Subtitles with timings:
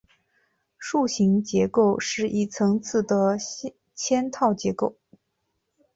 [0.79, 3.37] 树形结构是一层次的
[3.93, 4.97] 嵌套结构。